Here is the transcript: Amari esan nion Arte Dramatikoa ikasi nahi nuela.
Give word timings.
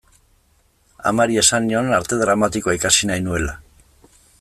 Amari 1.11 1.37
esan 1.43 1.63
nion 1.69 1.93
Arte 1.99 2.21
Dramatikoa 2.25 2.77
ikasi 2.79 3.11
nahi 3.13 3.27
nuela. 3.29 3.57